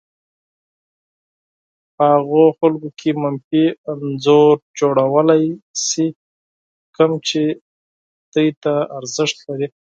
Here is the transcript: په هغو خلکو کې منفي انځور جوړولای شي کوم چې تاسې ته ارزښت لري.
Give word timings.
په 1.95 2.03
هغو 2.15 2.43
خلکو 2.59 2.89
کې 2.99 3.09
منفي 3.23 3.65
انځور 3.91 4.55
جوړولای 4.79 5.43
شي 5.87 6.07
کوم 6.95 7.11
چې 7.27 7.41
تاسې 8.31 8.45
ته 8.63 8.73
ارزښت 8.97 9.37
لري. 9.47 9.67